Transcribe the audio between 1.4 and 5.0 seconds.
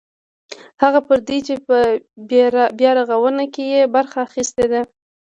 چې په بیارغاونه کې یې برخه اخیستې ده.